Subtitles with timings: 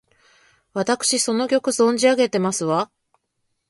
[0.73, 2.89] わたくしその曲、存じ上げてますわ！